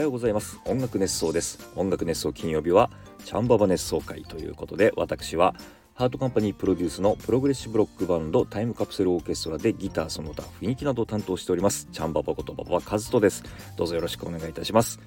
[0.00, 0.58] はようございます。
[0.64, 1.70] 音楽熱想です。
[1.76, 2.88] 音楽熱想金曜日は
[3.26, 5.54] チャンババ熱想回ということで私は
[5.92, 11.86] ハートカンパニープロデュースのプログレッシブロックバンドタイムカプセルオーケストラでギターその他雰囲気などを担当しております。
[11.92, 13.44] チャンババことババカズトです。
[13.76, 14.98] どうぞよろしくお願いいたします。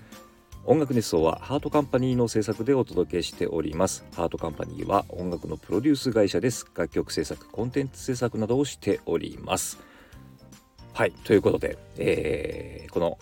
[0.64, 4.06] 音楽熱想はハートカンパニーの制作でお届けしております。
[4.16, 6.68] ハートカンパニーは音楽のプロデュース会社です。
[6.76, 9.80] 楽曲制作コンテンツ制作などをしております。
[10.94, 13.18] はいということで、えー、この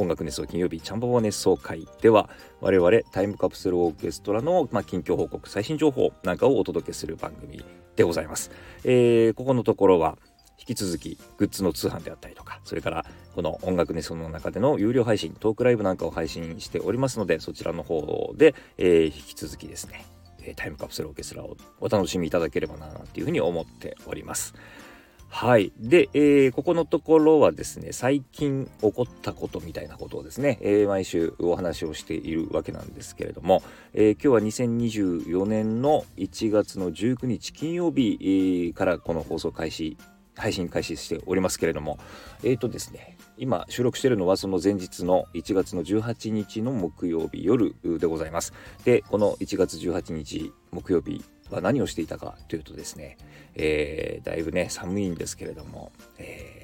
[0.00, 7.64] 音楽熱奏金曜日チャンババ熱奏会では我々タイムカプセルオーケストラの、まあ、近況報告最新情報なんかをお届けする番組
[7.96, 8.50] でございます、
[8.84, 10.16] えー、ここのところは
[10.58, 13.04] 引き続きグッズの通販であったりとかそれから
[13.34, 20.04] この音楽熱奏の中での有料配信トークライブなんかを配信しておりますのでそちらの方で、えー、引き続きですね
[20.56, 24.54] タイムカプセルオーケストラをお楽しみいただければなというふうに思っております。
[25.32, 25.72] はい。
[25.78, 33.62] で、えー、ここのところはですね、最近起こったことみたいなことをですね、えー、毎週お話をしているわけなんですけれども、
[33.94, 39.96] えー、今日は2024年の1月の19日金曜日からこの放送開始
[40.36, 41.98] 配信開始しておりますけれども、
[42.42, 48.52] えっ、ー、とですね、今収録しているのはその前日の1月の18日の木曜日夜でございます。
[48.84, 51.22] で、この1月18日木曜日
[51.56, 53.16] は何をしていたかというとですね、
[53.54, 56.60] えー、だいぶね寒いんですけれども、えー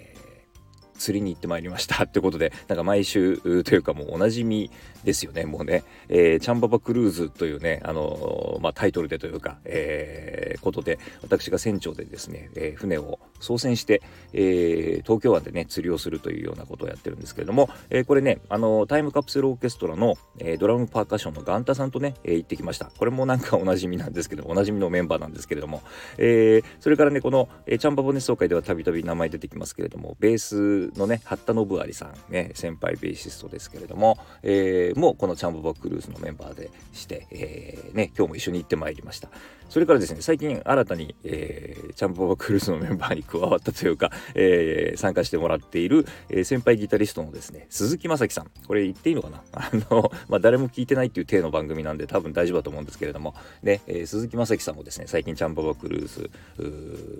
[0.96, 4.70] 釣りに行ってまいりましたってことで なんか毎週というかもうおなじみ
[5.04, 22.86] ですよねもうね、えー、チャンババクルーズというねあのー、まあ、タイトルでというか、えー、ことで私が船長でですね、えー、船を操船して、えー、東京湾でね釣りをするというようなことをやってるんですけれども、えー、これねあのタイムカプセルオーケストラの、えー、ドラムパーカッションのガンタさんとね、えー、行ってきました。
[22.86, 25.82] これもなんかおなじみなんですけどおなじみのメンバーなんですけれども、
[26.18, 39.28] えー、それからねこの、えー、チャンバボネ総会ではたびたび名前出てきますけれどもベースのね八田信有さんね先輩ベーシストですけれども、えー、もうこのチャンバボクルーズのメンバーでして、えー、ね今日も一緒に行ってまいりました。
[39.68, 49.42] それからですね最近新たに、えー、チャンボバクルーズのメンバーに加わったというか、えー、参加してもらっている、えー、先輩ギタリストのですね鈴木雅樹さんこれ言っていいのかな？
[49.52, 56.30] あの、まあ、誰も聞いてないっていう体の番組なんで多分大丈夫だと思うんですけれどもね、えー、鈴木雅樹さんもですね最近チャンボバクルーズ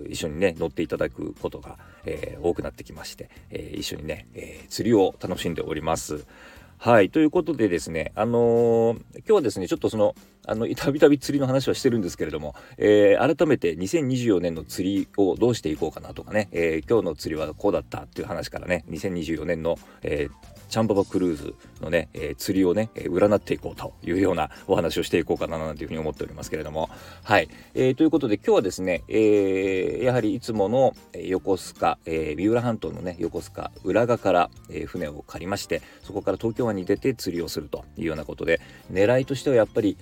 [0.09, 6.25] 一緒にね乗っていただくことが、えー、多くなってきまして、えー、一緒にね、えー、釣りを楽しんでおります。
[6.79, 7.09] はい。
[7.09, 10.13] ということでですね、あのー、今日はですね、ちょっとその、
[10.47, 20.29] あの、 たびたび釣りの話はしてるんですけれども、えー、改めて2024年の釣りをどうしていこうかなとかね、えー、今日の釣りはこうだったっていう話からね、2024年の、え
[20.69, 26.89] チャンババクルーズのね、え釣りをね、え占っていこうというようなお話をしていこうかななんていうふうに思っておりますけれども、
[27.23, 27.47] はい。
[27.73, 38.59] えということで今日はですね、えやはりいつもの横須賀、え三浦半島のね、横須賀浦賀から、え船を借りまして、そこから東京湾に出て釣りをするというようなことで、
[38.91, 39.97] 狙いとしてはやっぱり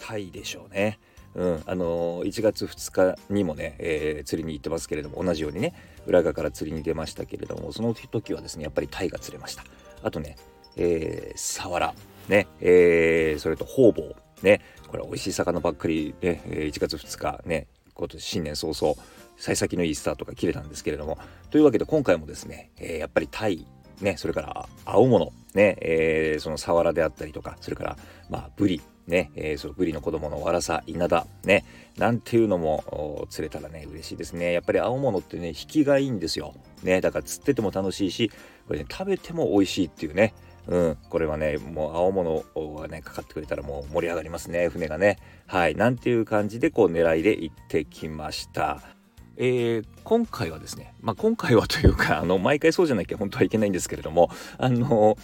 [0.00, 0.98] タイでしょうね。
[1.34, 5.74] うん、あのー、1月2日にもね、えー、釣りに行ってますけれども同じようにね
[6.06, 9.64] 浦賀から釣りに出ましたけれどもその時はですねやっぱりタイが釣れました。
[10.02, 10.36] あとね、
[10.76, 11.94] えー、サワラ。
[12.28, 14.16] ね、えー、それとホウボウ。
[14.42, 14.60] ね。
[14.86, 18.94] これ美味しい魚ばっかりね1月2日ね今年新年早々
[19.36, 21.18] 幸先のいいスタートが切れたんですけれども。
[21.50, 23.66] というわけで今回もですね、えー、やっぱりタイ
[24.00, 27.96] ね、それから青物、ね、えー、そのサワラであったりとか、それから、
[28.30, 31.64] まあ、ブリ、ね、えー、そのブリの子供のワラサ、イナダ、ね、
[31.96, 34.52] なんていうのも釣れたらね、嬉しいですね。
[34.52, 36.54] やっぱり青物ってね、引きがいいんですよ。
[36.82, 38.30] ね、だから釣ってても楽しいし、
[38.66, 40.34] これね、食べても美味しいっていうね、
[40.66, 42.44] うん、これはね、もう青物
[42.78, 45.18] がね、かかってくれたらもう盛り上がりますね、船がね。
[45.46, 48.98] はい、なんていう感じで、こう、狙いで行ってきました。
[49.40, 55.16] えー、今回はですね、まあ、今回はというかあの毎回そうじゃなきゃ本当はいけないんですけれどもあの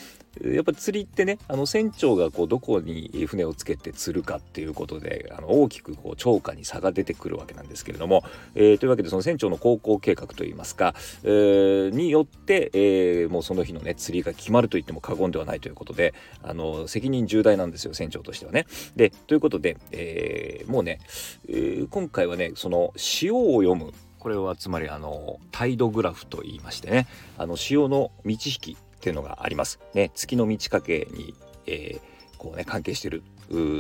[0.43, 8.25] やっぱ釣りってねあの船長がこうどこに船をつけて釣るかっていうことであの大きくこう超過に差が出てくるわけなんですけれども、
[8.55, 18.67] えー、というわけでその船長の航行計画といいますか、えー、によって、えー、もうその日のね釣りが決まると言っても過言ではないということであの責任重大なんですよ船長としてはね。
[18.97, 21.01] でということで、えー、もうね、
[21.49, 23.93] えー、今回はねその潮を読む
[24.25, 27.07] これはつまりあのタイドグラフと言いましてね
[27.37, 29.81] あの潮の満ち引きっていうのがあります。
[29.93, 31.35] ね、月の満ち欠けに、
[31.67, 33.23] えー、こうね関係してる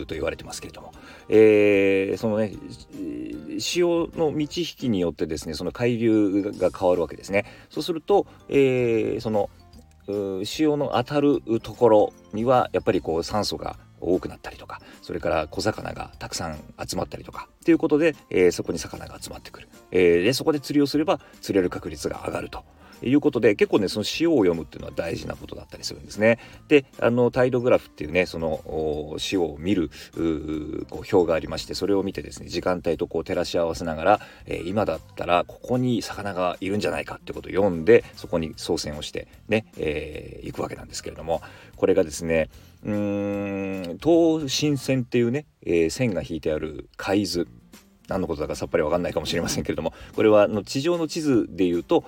[0.06, 0.92] と言われてますけれども、
[1.30, 2.52] えー、そのね
[3.58, 7.46] 潮の満ち引きによってですねその海流が変わるわけですね。
[7.70, 9.48] そうすると、えー、その
[10.44, 22.64] 潮の当たるところにはやっぱりこう酸素が多くなったりとかそれから小魚がたくさん集まったりとかっていうことで、えー、そこに魚が集まってくる、えー、でそこで釣りをすれば釣れる確率が上がると
[23.02, 26.38] いうことで結構ねその潮を読むっていうのは大事なことだったりするんですね。
[26.68, 29.90] であのタイドグラフっていうねその潮を見る
[30.90, 41.42] こう表がありましてそれを見てですね時間帯とこう照らし合わせながら、えー、今だったらここに魚がいるんじゃないかってことを読んでそこに操船をしてね、えー、行くわけなんですけれども
[41.76, 42.48] これがですね
[42.84, 47.48] うーん東進線っていうね、えー、線が引いてある海図
[48.08, 52.04] 何のことだかさっぱり分かんないかもしれませんけれどもこれはの地上の地図でいうと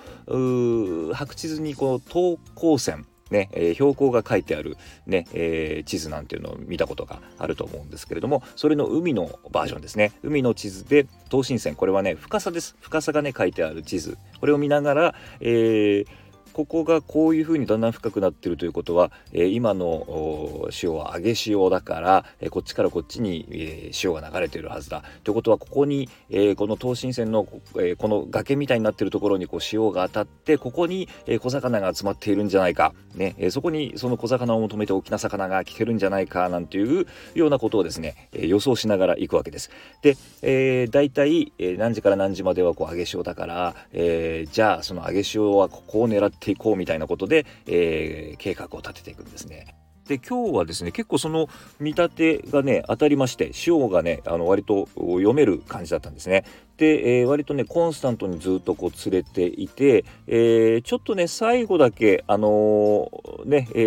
[1.13, 10.13] 白地図にこう等高線ね、えー、標高が書いてあるね、えー、地図なんていうのを見たことがあると思うんですけれどもそれの海のバージョンですね。
[10.23, 12.75] 海の地図で東進線これはね深さです。
[12.79, 14.17] 深さがね書いてある地図。
[14.39, 16.26] これを見ながら、えー
[16.57, 25.03] ここがこういうふうにだんだん深くなってるということは、えー、今の潮は上げ潮だから、えー、こっちからこっちに、えー、潮が流れてるはずだ。
[25.23, 27.47] ということはここに、えこの東進線の、
[27.79, 33.35] えこの崖みたいになってるところにこう潮が当たってここに、え小魚が集まっているんじゃないか、ね。
[33.37, 37.05] えそこにその小魚を求めて大きな魚が来てるんじゃないかなんていう
[37.35, 39.69] ようなことをですね、え予想しながら行くわけです。
[40.01, 49.75] で、えー、大体、え何時から何時まではこう上げ潮だから、えじゃあその上げ潮はここを狙ってていこうみたいなことで、えー、計画を立てていくんですね。
[50.07, 51.49] で今日はですね結構その
[51.81, 56.45] 見立てがね当たりまして塩がねあの割と読める感じだったんですね。
[56.77, 63.79] で、えー、割とねコンスタントにずっとこう連れていて、えー、ちょっとね最後だけあのー、ね、え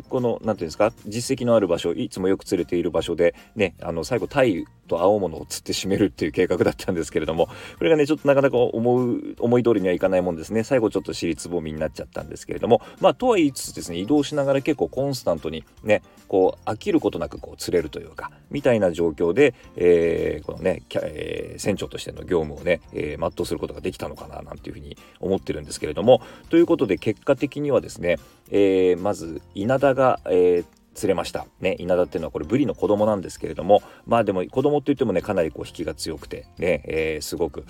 [0.00, 10.64] ー、この何て言うんですか実績のある場所いつもよく連れている場所でねあの最後タイと青物を釣って締めるっていう計画だったんですけれどもこれがねちょっとなかなか思う思い通りにはいかないもんですね。
[10.64, 26.22] 最後ちょっと尻つぼみになっちゃったんですけれどもまあとは言いつつですね移動しながら結構コンスタントにねこう飽きることなくこう釣れるというかみたいな状況で、えー、このね、えー、船長としての業業務をね、えー、全うすることができたのかななんていうふうに思ってるんですけれども。
[26.50, 28.18] ということで結果的にはですね、
[28.50, 30.64] えー、まず稲田が、えー、
[30.98, 31.46] 釣れました。
[31.60, 37.64] ね、稲田っていうのはこれブリの子供なんですけれども、まあでも子供って言ってもね、かなりこう引きが強くて、ね、えー、すごく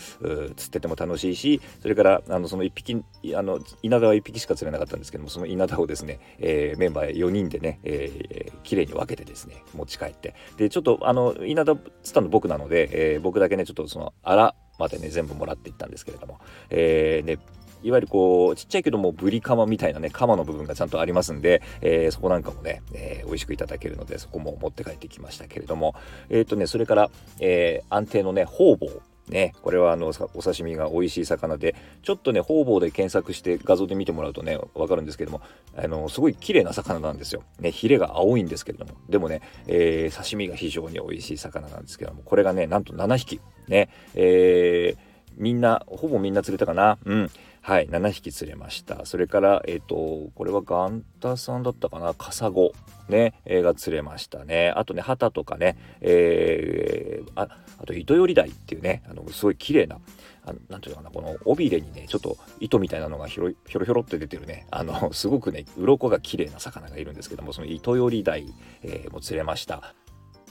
[0.57, 3.05] 釣ってても楽しいし、それからあのその1匹、
[3.37, 16.39] あの稲田は1匹しか釣れなかったんですけども、その稲田をですね、えー、メンバー4人でね、えー、綺麗に分けてですね、持ち帰って、で、ちょっとあの稲田釣ったの僕なので、えー、僕だけね、ちょっとそのあらまでね、全部もらっていったんですけれども、
[16.71, 17.39] えー、ね、
[17.83, 25.95] いわゆるこう、ちっちゃいけどもブリカマみたいなね、カマの部分がちゃんとありますんで、えー、そこなんかもね、えー、美味しくいただけるので、そこも持って帰ってきましたけれども、
[26.29, 27.11] えっ、とね、それから、
[27.41, 29.01] えー、安定のね、方々。
[29.29, 35.43] ね、これはあのお刺身が美味しい魚でちょっとね方々で検索して画像で見てもらうとね分かるんですけども
[35.77, 37.43] あのすごい綺麗な魚なんですよ。
[37.61, 44.99] ねヒレが青いんですけれどもでもね、えー、刺身が非常に美味しい魚なんですけどもこれがねなんと7匹ね、えー、
[45.37, 47.31] みんなほぼみんな釣れたかなうん
[47.69, 49.05] はい、7匹釣れました。
[49.05, 52.73] それから、えっ、ー、と、これはガンタさんだったかな、カサゴ、
[53.11, 54.73] ね、えー、が釣れましたね。
[54.75, 57.49] あとね、旗とかね、えー、あ
[57.79, 59.99] あと糸より台っていうね、あのすごい綺麗な、
[60.47, 68.47] あのなんていうのかな、この尾びれにね、ちょっと糸みたいなのがひょろひょろひょろって出てるね、あの、すごくね、鱗が綺麗な魚がいるんですけども、その糸より台、
[68.82, 69.93] えー、も釣れました。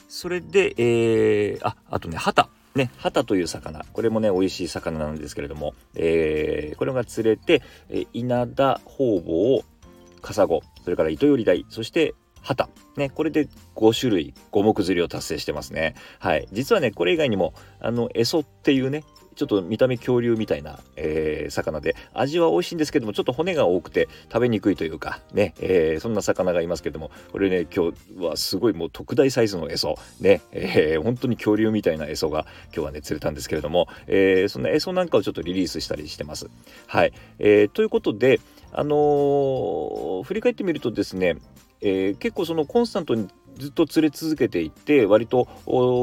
[0.07, 2.51] それで、えー、あ、あとね、旗。
[2.77, 9.63] ね、ハタという魚、これもね、美味しい魚なんですけれども、えー、これが釣れて、えー、稲田、方々、
[10.21, 12.69] カサゴ、それから糸より鯛、そしてハタ。
[12.95, 15.95] ね、これで5種類、5目釣りを達成してますね。
[16.19, 16.47] はい。
[16.53, 19.03] 実はね、これ以外にも、あの、エソっていうね、
[19.37, 36.49] ちょっと見た目恐竜みたいな、えー、魚で味は美味しいんですけどもちょっと骨が多くて食べにくいというかね、えー、そんな魚がいますけどもこれね今日はすごいもう特大サイズのエソね、えー、本当に恐竜みたいなエソが今日はね釣れたんですけれども、えー、そんなエソなんかをちょっとリリースしたりしてます。
[36.87, 38.39] はい、えー、ということで
[38.71, 41.37] あの、振り返ってみるとですね
[41.81, 45.47] えー、結構そのコンスタントにずっと釣れ続けていて割と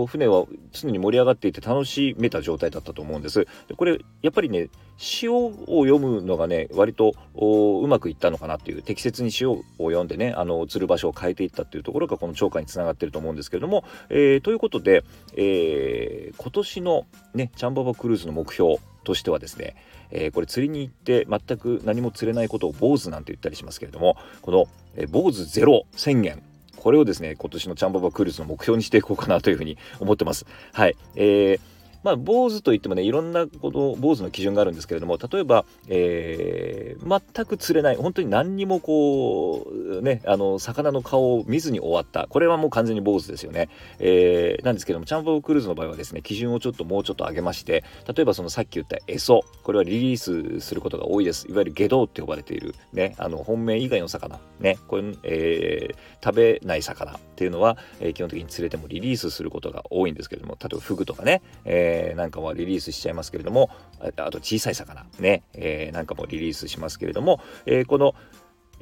[0.09, 3.47] 船は常に盛り上がっていて楽しめた状態だったと思うんです。
[3.69, 5.53] でこれやっぱりね潮を
[5.85, 15.05] 読むのがね割とうまくいったのかなっていう適切に潮を読んでねあの釣る場所を変えていったっていうところがこの超過につながってると思うんですけれども、えー、ということで、
[15.37, 19.77] えー、今年のねチャンババクルーズの目標としてはですね、
[20.11, 26.43] えー、これ釣りに行って全く何も釣れないことを坊主なんて言ったりしますけれどもこの、え、坊主ゼロ宣言
[26.85, 30.45] これをですね今年のチャンババクールズの目標にしていこうかなというふうに思ってます。
[30.75, 31.74] はい、えー
[32.05, 42.29] まあ坊主といってもねいろんなこの坊主の基準があるんですけれども例えば、えー、全く釣れない本当に何にもこうねあの魚の顔を見ずに終わった。
[42.29, 43.69] これはもう完全に坊主ですよね、
[43.99, 51.49] えー、なんですけどもチャンボクルーズの場合はですね基準をちょっともうちょっと上げまして例えばそのさっき言ったエソこれはリリースすることが多いです。
[51.49, 63.71] いわゆる下道って呼ばれているねあの本命以外の魚ねこれ、えー、食べない魚っていうのは、えー、基本的に釣れてもリリースすることが多いんですけれども例えばフグとかね、えー、なんかはリリースしちゃいますけれども
[64.01, 68.15] あと小さい魚ね、えー、なんかもリリースしますけれども、えー、この、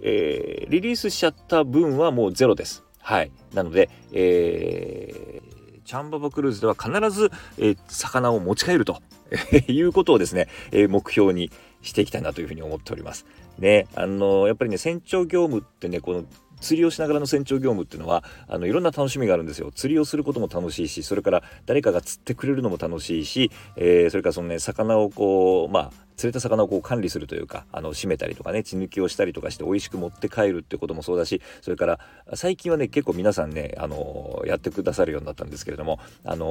[0.02, 2.84] えー、リリースしちゃった分はもうゼロです。
[3.00, 3.32] はい。
[3.52, 9.02] なので、えー、チャンババクルーズでは必ず、えー、魚を持ち帰ると
[9.66, 11.50] いうことをですね、えー、目標に
[11.82, 13.26] していきたいなというふうに思っております。
[13.58, 16.24] ね、あのやっぱりね船長業務ってねこの
[16.62, 19.70] 釣りをしながらの船長業務っていうのはあのいろんな楽しみがあるんですよ。
[19.74, 31.98] 釣りをすることも楽しいしそれから誰かが釣ってくれるのも楽しいし、えー、それからそのね魚をこうまあ釣れた魚をこう管理するというかあの締めたりとかね血抜きをしたりとかして美味しく持って帰るってこともそうだしそれから
[32.34, 36.44] 最近はね結構皆さんねあのやってくださるようになったんですけれどもあの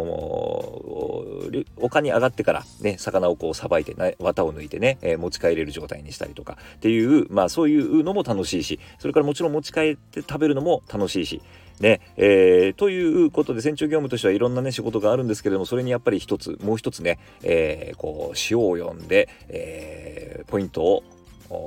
[1.78, 11.42] 丘に上がってからね魚をこうさばいて綿を抜いてね、えー、持ち帰れる状態にしたりとかっていうまあそういうのも楽しいしそれからもちろん持ち帰って食べるのも楽しいし
[11.82, 21.04] ねえー、ということで船長業務としてはいろんなね仕事があるんですけれどもそれにやっぱり一つもう一つね、えー、こう塩を読んで、えー、ポイントを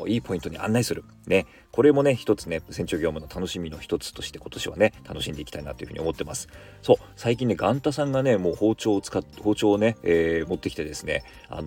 [0.07, 1.05] いいポイントに案内する。
[1.27, 1.47] ね。
[1.75, 6.49] これもね、一つね、船長業務の楽しみの一つとして今年はね、楽しんでいきたいなというふうに思ってます。
[6.83, 11.67] そう、最近ね、ガンタさんがね、もう包丁を使って、包丁をね、えー、持ってきてですね、あのー、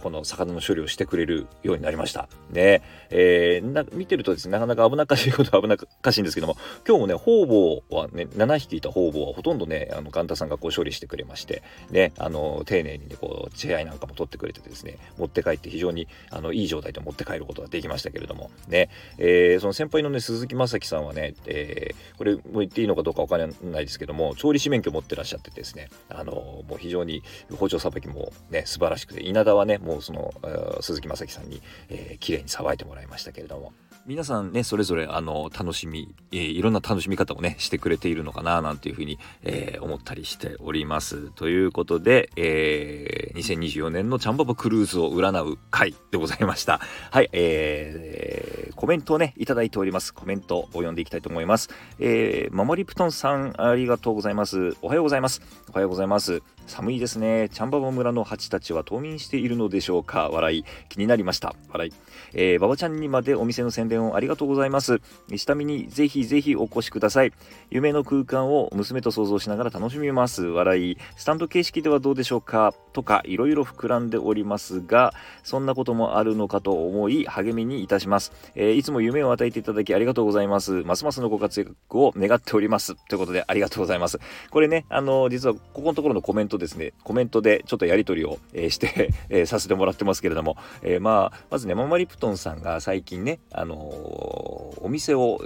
[0.10, 2.30] の魚の処理をしてくれるようになりました。
[2.50, 2.80] ね。
[3.10, 6.56] えー、な見てるとですね、なかなか危なっかしいことは危なっかしいんですけども、
[6.88, 18.88] 今日もね、方々はね、7匹いた方々はほとんどね、あのガンタさんがこう処理してくれまして、ね、あの丁寧にね、こう、血合いなんかも取ってくれてですね、持って帰って非常にあのいい状態で持って帰ることができましたけれども、ね、
[19.18, 27.22] えー、その先輩のね、鈴木正樹さんはね、えー、これも言っていいのかどうかわからないですけども、調理師免許持ってらっしゃってですね、あのもう非常に
[27.56, 30.32] 包丁さばきもね、素晴らしくて、稲田はね、もうその、
[30.80, 33.72] 鈴木正樹さんに、えー、綺麗にさばいてもらいましたけれども、
[34.04, 41.30] 皆さんねそれぞれあの楽しみ、えー、いろんな楽しみ方をねしてくれているのかななんていうふうに、えー、思ったりしております。
[41.30, 46.80] ということで、えー、2024年のチャンババクルーズを占う回でございました。
[47.12, 50.12] はいえー、コメントをねいただいております。
[50.12, 51.70] コメントを読んでいきたいと思います。
[52.00, 54.76] えー、マモリプトンさんありがとうございます。
[54.82, 55.42] おはようございます。
[55.70, 56.42] おはようございます。
[56.66, 57.48] 寒いですね。
[57.50, 60.28] チャンババ村の蜂たちは冬眠しているのでしょうか？
[60.28, 60.64] 笑い。
[60.88, 61.54] 気になりました。
[61.70, 61.92] 笑い。
[62.34, 65.00] えー、馬場ちゃんにまでお店の宣伝をありがとうございます。
[65.34, 67.32] 下見にぜひぜひお越しください。
[67.70, 70.44] 夢の空間を娘と想像しながら楽しみます。
[70.44, 70.98] 笑い。
[71.16, 72.74] スタンド形式ではどうでしょうか？
[72.92, 78.32] とか、いろいろ膨らんでおりますが、そんなこともあるのかと思い、励みにいたします。
[78.54, 80.82] えー、いつも夢を与えていただきありがとうございます。
[80.84, 82.94] ますますのご活躍を願っております。
[83.08, 84.18] ということで、ありがとうございます。
[84.50, 95.40] これね、あの、実はここのところのコメントですね、コメントでちょっとやり取りを、えー、してえー、させてもらってますけれども、えまあ、まずね、ママリプトンさんが最近ね、あのお店を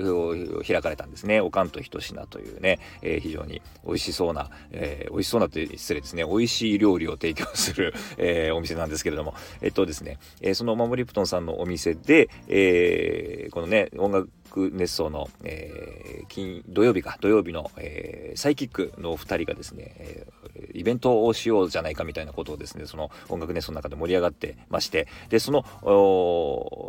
[0.67, 1.41] 開かれたんですね。
[1.41, 14.31] おかんとひと品というね、えー、非常に美味しそうな、えー、美味しそうなという失礼ですね、美味しい料理を提供する、 えー、お店なんですけれども、えっとですね、えー、そのマモリプトンさんのお店で、えー、このね、音楽
[14.73, 25.65] 熱奏の、えー、金土曜日か土曜日の、えー、サイキックのお二人がですね、えー、イベントをしようじゃないかみたいなことをですねその音楽熱奏の中で盛り上がってましてでその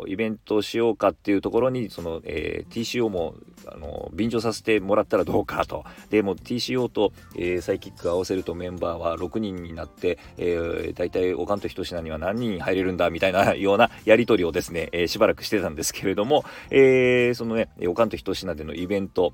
[0.06, 3.34] イベントをしようかっていうところにその、えー、TCO も
[3.66, 5.84] あの便乗させてもらったらどうかと。
[6.10, 19.32] でも TCO と、えー、サイキック合わせるとメンバーは6人になって、えー、大体おかんとひと品には何人入れるんだみたいなような やり取りをですね、えー、しばらくしてたんですけれども、えー、そのねおかんとひと品でのイベント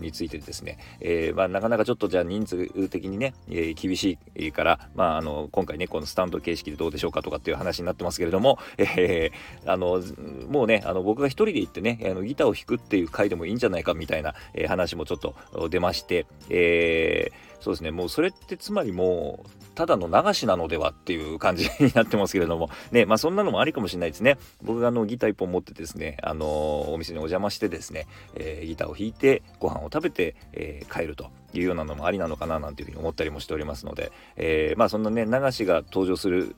[0.00, 10.02] についてですね、えー、まあ、なかなかちょっとじゃあ人数的にね、えー、厳しいから、まあ、あの今回ねこのスタンド形式でどうでしょうかとかっていう話になってますけれども、えー、あの
[10.48, 15.34] もうねあの僕が一人で行ってねあのギターを弾くっていう回でもいいんじゃないかみたいな、え話もちょっと
[15.68, 17.30] 出まして、え
[17.62, 17.92] そうですね。
[17.92, 22.68] もうそれってつまりもうただの流しなのではっていう感じ になってますけれども。
[22.90, 24.36] ねまあそんなのもありかもしれないですね。
[24.62, 36.56] 僕があのギター1本持ってですねあのお店にお邪魔してですね、えー、ギターを弾いてご飯を食べて、えー、帰るというようなのもありなのかななんていうふうに思ったりもしておりますので、え、まあそんなね流しが登場する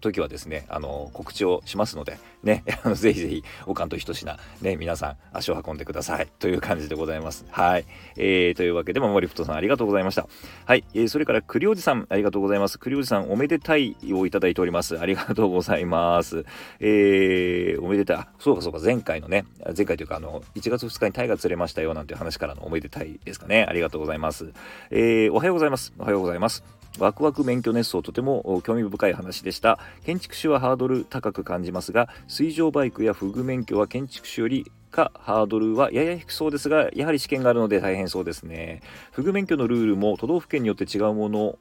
[0.00, 2.62] 時はですねあの告知をしますのでね
[2.94, 6.28] ぜひぜひおかんとひと品ね皆さん足を運んでください。
[6.38, 7.44] という感じでございます。
[7.50, 7.84] はい、
[8.16, 10.26] えー、というわけでも森太さんありがとうございますました。
[10.64, 12.78] はい、えー、それから栗おじさんありがとうございます。
[12.78, 14.98] 栗おじさんおめでたいをいただいております。
[14.98, 16.44] ありがとうございます。
[16.80, 18.26] えー、おめでたい。
[18.38, 18.78] そうかそうか。
[18.82, 19.44] 前回のね
[19.76, 23.66] 前回というかあの1月2日にタイが釣れましたよなんていう話からのおめでたいですかね。
[23.68, 24.52] ありがとうございます。
[24.90, 25.92] えー、おはようございます。
[25.98, 26.64] おはようございます。
[26.98, 29.78] ワクワク免許熱奏とても興味深い話でした。
[30.04, 38.80] 建築士はハードル高く感じますが水上バイクやフグ免許は建築士よりかハードルはやや低そうですがやはり試験があるので大変そうですね。
[39.12, 41.58] フグ免許のルールも都道府県によって違うもの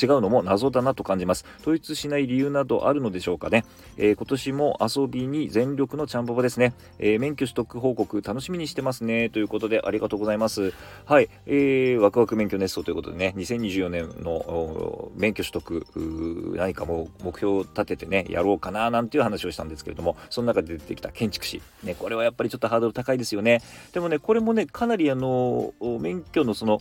[0.00, 1.44] 違うのも謎だなと感じます。
[1.60, 3.64] 統一しない理由などあるのでしょうかね、
[3.96, 9.30] えー、今年も遊びに全力のちゃんぽぽですね、えー、免許取得報告楽しみにしてますね。
[9.30, 10.72] ということでありがとうございます。
[11.04, 13.34] はい、えー、ワクワク免許熱奏ということでね。
[13.36, 15.86] 2024年の免許取得
[16.56, 20.16] 何かもう目標を立ててねやろうかななんていう話をしたんですけれども。
[20.28, 21.62] その中で出てきた建築士。
[21.82, 23.62] ねこれはやっぱりちょっとハードル高いですよね。
[23.92, 26.80] でもねこれもねかなりあの免許のその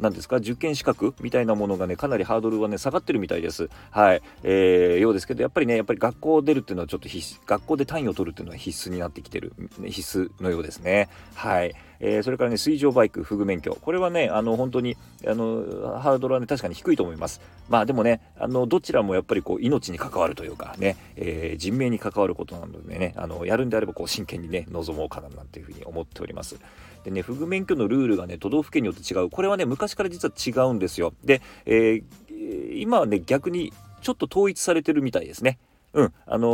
[0.00, 3.68] 何ですか受験資格みたいなものがねねかなりハードルはね下がってるみたいです。
[3.90, 9.52] はい、えー、ようですけどやっぱりねやっぱり学校出るっていうのはちょっと必学校で単位を取るっていうのは必須になってきてる、
[9.86, 11.08] 必須のようですね。
[11.34, 11.74] はい。
[12.04, 13.78] えー、それからね水上バイクフグ免許。
[13.80, 17.40] これはねあの本当にあのハードルはね確かに低いと思います。
[17.68, 26.56] まあでもねあのどちらもやっぱりこう命に関わるというかね、えー、人命に関わることなのでねあのやるんであればこう真剣にね臨もうかななんていうふうに思っております。
[27.04, 29.30] でね、フグ免許のルールがね、都道府県によって違う。
[29.30, 30.32] これはね、昔から実は
[30.66, 31.12] 違うんですよ。
[31.24, 35.58] で、えー、今はね、逆にちょっと統一されてるみたいですね。
[35.94, 36.50] うん、あのー、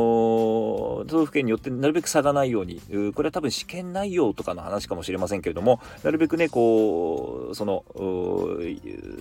[1.04, 2.80] 都道府県によってなるべく差がないように、
[3.14, 7.84] これは多分試験内容とかの話かもしれませんけれども、なるべくね、こう、その、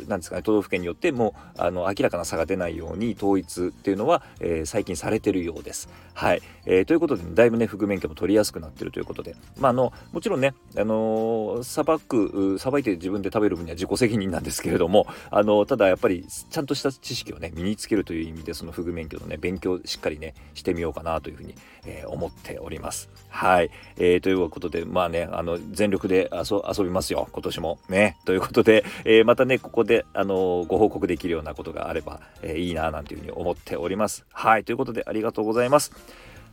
[0.08, 5.90] なんですかね、都道府県によっても、あの、明らかな差が出ないように統一っていうのは、えー、最近されてるようです。
[6.14, 6.42] はい。
[6.66, 21.54] えー、ということで、ね、だいぶね、副免許も取りやすくなってるということで、まあ、あの、もちろんね、あのー、さばく、さばいて自分で食べる分には自己責任なんですけれども、あの、ただやっぱり、ちゃんとした知識をね、身につけるという意味で、そのフグ免許のね、勉強しっかりかりねしてみようかなというふうに、
[21.86, 23.10] えー、思っております。
[23.30, 27.28] はい、えー、ということでまあねあの全力で遊びますよ。
[27.32, 27.80] 今年も。
[27.90, 28.18] ね。
[28.26, 34.26] ということで、えー、またねここであのご報告できるようなことがあれば、えー、いいななんていうふうに思っております。
[34.32, 34.64] はい。
[34.64, 35.92] ということでありがとうございます。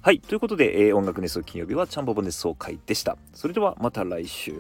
[0.03, 0.21] はい。
[0.21, 3.17] ということで、えー、音楽熱奏金曜日はチャンボボ熱奏会でした。
[3.33, 4.53] それではまた来週。